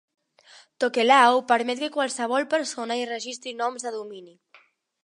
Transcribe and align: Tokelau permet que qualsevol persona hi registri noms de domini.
Tokelau 0.83 1.41
permet 1.51 1.83
que 1.83 1.91
qualsevol 1.99 2.49
persona 2.55 2.99
hi 3.03 3.07
registri 3.13 3.57
noms 3.63 3.89
de 3.89 3.95
domini. 4.01 4.37